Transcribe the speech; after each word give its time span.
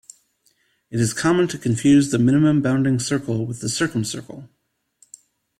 It 0.89 0.99
is 0.99 1.13
common 1.13 1.47
to 1.49 1.59
confuse 1.59 2.09
the 2.09 2.17
minimum 2.17 2.63
bounding 2.63 2.97
circle 2.97 3.45
with 3.45 3.61
the 3.61 3.67
circumcircle. 3.67 4.49